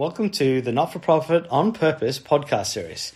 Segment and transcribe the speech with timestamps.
[0.00, 3.12] Welcome to the Not for Profit on Purpose podcast series.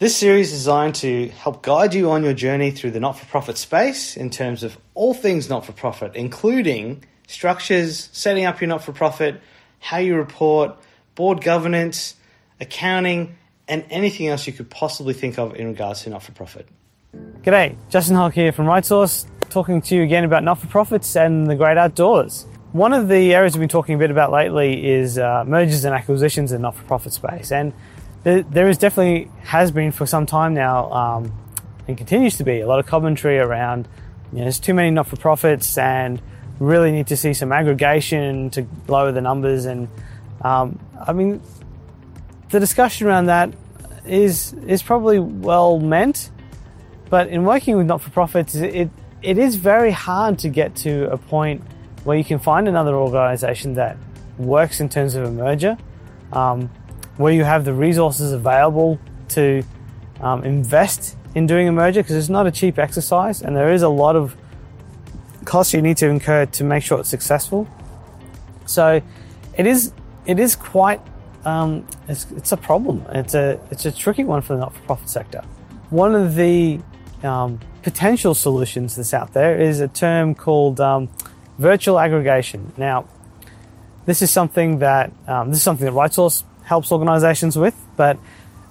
[0.00, 3.24] This series is designed to help guide you on your journey through the not for
[3.26, 8.66] profit space in terms of all things not for profit, including structures, setting up your
[8.66, 9.40] not for profit,
[9.78, 10.76] how you report,
[11.14, 12.16] board governance,
[12.60, 13.38] accounting,
[13.68, 16.66] and anything else you could possibly think of in regards to not for profit.
[17.42, 21.46] G'day, Justin Hogg here from RightSource, talking to you again about not for profits and
[21.46, 22.44] the great outdoors.
[22.72, 25.94] One of the areas we've been talking a bit about lately is uh, mergers and
[25.94, 27.52] acquisitions in not for profit space.
[27.52, 27.74] And
[28.22, 31.38] there, there is definitely, has been for some time now, um,
[31.86, 33.86] and continues to be, a lot of commentary around
[34.32, 36.22] you know, there's too many not for profits and
[36.58, 39.66] really need to see some aggregation to lower the numbers.
[39.66, 39.88] And
[40.40, 41.42] um, I mean,
[42.48, 43.52] the discussion around that
[44.06, 46.30] is is probably well meant,
[47.10, 48.88] but in working with not for profits, it
[49.20, 51.62] it is very hard to get to a point
[52.04, 53.96] where you can find another organization that
[54.38, 55.76] works in terms of a merger,
[56.32, 56.68] um,
[57.16, 59.62] where you have the resources available to
[60.20, 63.82] um, invest in doing a merger because it's not a cheap exercise and there is
[63.82, 64.36] a lot of
[65.44, 67.68] costs you need to incur to make sure it's successful.
[68.66, 69.02] So
[69.56, 69.92] it is
[70.24, 71.00] it is quite
[71.44, 73.04] um, it's, it's, a problem.
[73.10, 75.42] It's a it's a tricky one for the not-for-profit sector.
[75.90, 76.80] One of the
[77.24, 81.08] um, potential solutions that's out there is a term called um,
[81.62, 82.72] virtual aggregation.
[82.76, 83.06] Now,
[84.04, 88.18] this is something that um, this is something that RightSource helps organizations with, but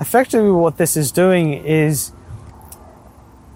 [0.00, 2.12] effectively what this is doing is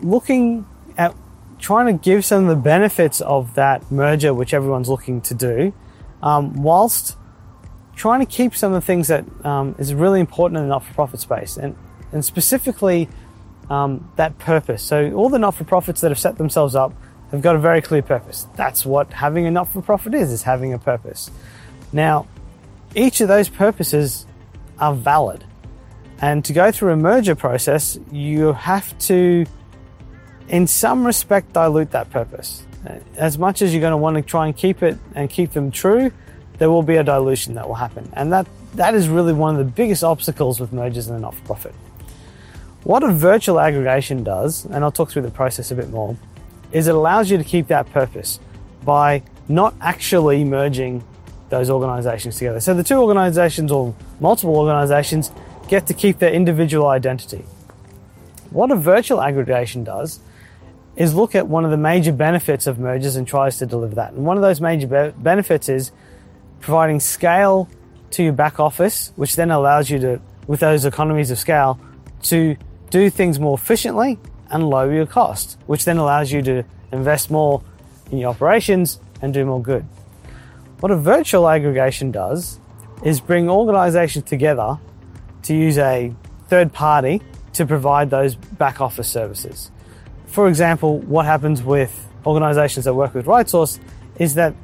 [0.00, 1.14] looking at
[1.58, 5.72] trying to give some of the benefits of that merger, which everyone's looking to do,
[6.22, 7.16] um, whilst
[7.96, 11.20] trying to keep some of the things that um, is really important in the not-for-profit
[11.20, 11.74] space, and
[12.12, 13.08] and specifically
[13.68, 14.82] um, that purpose.
[14.82, 16.92] So all the not-for-profits that have set themselves up
[17.30, 18.46] have got a very clear purpose.
[18.56, 21.30] That's what having a not for profit is, is having a purpose.
[21.92, 22.26] Now,
[22.94, 24.26] each of those purposes
[24.78, 25.44] are valid.
[26.20, 29.46] And to go through a merger process, you have to,
[30.48, 32.64] in some respect, dilute that purpose.
[33.16, 35.70] As much as you're going to want to try and keep it and keep them
[35.70, 36.10] true,
[36.58, 38.10] there will be a dilution that will happen.
[38.14, 41.34] And that, that is really one of the biggest obstacles with mergers in a not
[41.34, 41.74] for profit.
[42.84, 46.16] What a virtual aggregation does, and I'll talk through the process a bit more,
[46.72, 48.40] is it allows you to keep that purpose
[48.84, 51.02] by not actually merging
[51.48, 52.60] those organizations together.
[52.60, 55.32] So the two organizations or multiple organizations
[55.68, 57.44] get to keep their individual identity.
[58.50, 60.20] What a virtual aggregation does
[60.96, 64.12] is look at one of the major benefits of mergers and tries to deliver that.
[64.12, 65.92] And one of those major be- benefits is
[66.60, 67.68] providing scale
[68.10, 71.78] to your back office, which then allows you to, with those economies of scale,
[72.22, 72.56] to
[72.90, 74.18] do things more efficiently
[74.50, 77.62] and lower your cost, which then allows you to invest more
[78.10, 79.84] in your operations and do more good.
[80.80, 82.60] What a virtual aggregation does
[83.02, 84.78] is bring organizations together
[85.42, 86.14] to use a
[86.48, 87.22] third party
[87.54, 89.70] to provide those back office services.
[90.26, 93.80] For example, what happens with organizations that work with RightSource
[94.18, 94.54] is that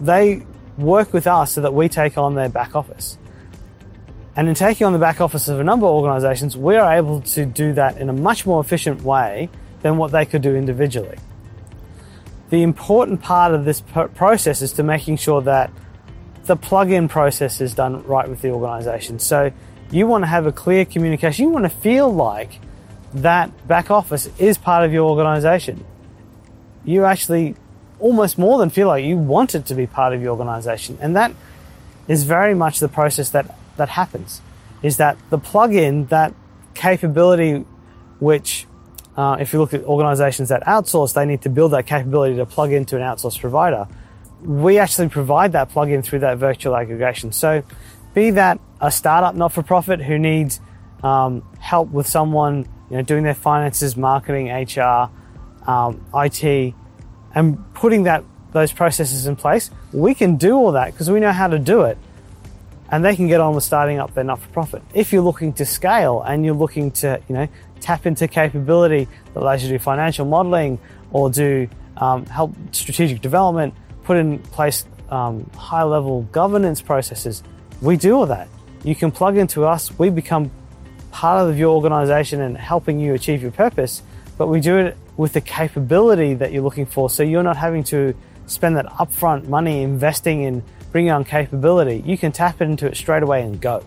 [0.00, 0.44] they
[0.76, 3.18] work with us so that we take on their back office.
[4.38, 7.22] And in taking on the back office of a number of organizations, we are able
[7.22, 9.50] to do that in a much more efficient way
[9.82, 11.18] than what they could do individually.
[12.50, 15.72] The important part of this process is to making sure that
[16.44, 19.18] the plug-in process is done right with the organization.
[19.18, 19.50] So
[19.90, 21.46] you want to have a clear communication.
[21.46, 22.60] You want to feel like
[23.14, 25.84] that back office is part of your organization.
[26.84, 27.56] You actually
[27.98, 30.96] almost more than feel like you want it to be part of your organization.
[31.00, 31.32] And that
[32.06, 34.42] is very much the process that that happens
[34.82, 36.34] is that the plug-in, that
[36.74, 37.64] capability,
[38.20, 38.66] which
[39.16, 42.46] uh, if you look at organizations that outsource, they need to build that capability to
[42.46, 43.88] plug into an outsourced provider.
[44.42, 47.32] We actually provide that plug-in through that virtual aggregation.
[47.32, 47.64] So,
[48.14, 50.60] be that a startup not-for-profit who needs
[51.02, 55.10] um, help with someone you know doing their finances, marketing, HR,
[55.68, 56.74] um, IT,
[57.34, 61.32] and putting that those processes in place, we can do all that because we know
[61.32, 61.98] how to do it
[62.90, 64.82] and they can get on with starting up their not-for-profit.
[64.94, 67.48] If you're looking to scale and you're looking to, you know,
[67.80, 70.78] tap into capability that allows you to do financial modeling
[71.10, 73.74] or do um, help strategic development,
[74.04, 77.42] put in place um, high-level governance processes,
[77.80, 78.48] we do all that.
[78.84, 79.96] You can plug into us.
[79.98, 80.50] We become
[81.10, 84.02] part of your organization and helping you achieve your purpose,
[84.36, 87.10] but we do it with the capability that you're looking for.
[87.10, 88.14] So you're not having to
[88.46, 90.62] spend that upfront money investing in
[90.92, 93.84] bringing on capability, you can tap into it straight away and go.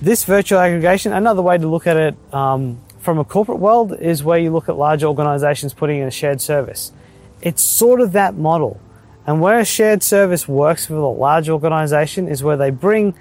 [0.00, 4.22] This virtual aggregation, another way to look at it um, from a corporate world is
[4.24, 6.92] where you look at large organizations putting in a shared service.
[7.40, 8.80] It's sort of that model.
[9.26, 13.14] And where a shared service works with a large organization is where they bring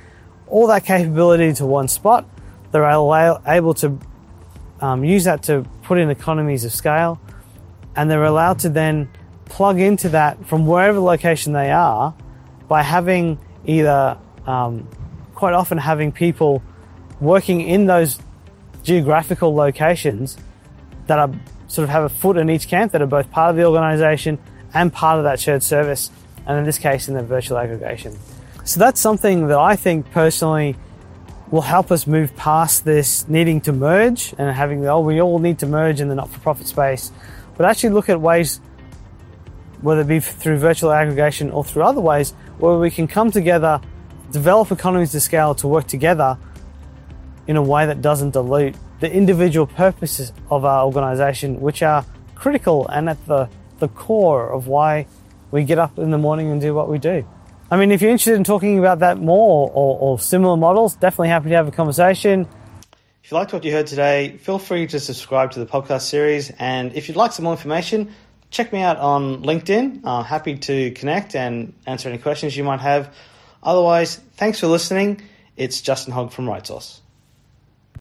[0.48, 2.28] all that capability to one spot.
[2.72, 4.00] They're able to
[4.80, 7.20] um, use that to put in economies of scale,
[7.96, 9.10] and they're allowed to then
[9.46, 12.16] plug into that from wherever location they are
[12.72, 14.88] by having either um,
[15.36, 16.64] quite often having people
[17.20, 18.18] working in those
[18.82, 20.38] geographical locations
[21.08, 21.30] that are
[21.68, 24.40] sort of have a foot in each camp that are both part of the organization
[24.74, 26.12] and part of that shared service,
[26.46, 28.18] and in this case, in the virtual aggregation.
[28.64, 30.78] So that's something that I think personally
[31.50, 35.40] will help us move past this needing to merge and having the, oh, we all
[35.40, 37.12] need to merge in the not for profit space,
[37.58, 38.62] but actually look at ways,
[39.82, 43.82] whether it be through virtual aggregation or through other ways, where we can come together,
[44.32, 46.38] develop economies of scale to work together
[47.48, 52.06] in a way that doesn't dilute the individual purposes of our organization, which are
[52.36, 53.50] critical and at the,
[53.80, 55.08] the core of why
[55.50, 57.26] we get up in the morning and do what we do.
[57.70, 61.30] I mean, if you're interested in talking about that more or, or similar models, definitely
[61.30, 62.48] happy to have a conversation.
[63.24, 66.52] If you liked what you heard today, feel free to subscribe to the podcast series.
[66.52, 68.14] And if you'd like some more information,
[68.52, 70.02] check me out on LinkedIn.
[70.06, 73.16] I'm happy to connect and answer any questions you might have.
[73.64, 75.22] Otherwise, thanks for listening.
[75.56, 77.00] It's Justin Hogg from RightSource.